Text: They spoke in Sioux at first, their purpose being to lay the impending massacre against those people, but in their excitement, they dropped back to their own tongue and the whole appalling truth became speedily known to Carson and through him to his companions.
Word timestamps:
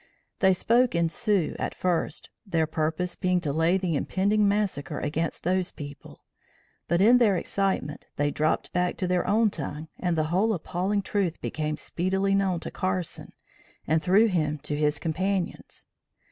They 0.39 0.51
spoke 0.53 0.95
in 0.95 1.09
Sioux 1.09 1.55
at 1.59 1.75
first, 1.75 2.31
their 2.43 2.65
purpose 2.65 3.15
being 3.15 3.39
to 3.41 3.53
lay 3.53 3.77
the 3.77 3.95
impending 3.95 4.47
massacre 4.47 4.97
against 4.99 5.43
those 5.43 5.71
people, 5.71 6.23
but 6.87 7.01
in 7.03 7.19
their 7.19 7.37
excitement, 7.37 8.07
they 8.15 8.31
dropped 8.31 8.73
back 8.73 8.97
to 8.97 9.05
their 9.07 9.27
own 9.27 9.51
tongue 9.51 9.89
and 9.99 10.17
the 10.17 10.23
whole 10.33 10.55
appalling 10.55 11.03
truth 11.03 11.39
became 11.39 11.77
speedily 11.77 12.33
known 12.33 12.59
to 12.61 12.71
Carson 12.71 13.31
and 13.85 14.01
through 14.01 14.29
him 14.29 14.57
to 14.63 14.75
his 14.75 14.97
companions. 14.97 15.85